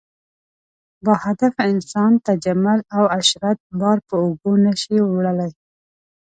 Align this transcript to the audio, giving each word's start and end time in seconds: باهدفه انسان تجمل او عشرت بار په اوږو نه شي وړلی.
باهدفه 1.05 1.61
انسان 1.73 2.11
تجمل 2.27 2.79
او 2.95 3.03
عشرت 3.17 3.57
بار 3.79 3.97
په 4.07 4.15
اوږو 4.23 4.53
نه 4.65 4.73
شي 4.81 4.97
وړلی. 5.11 5.51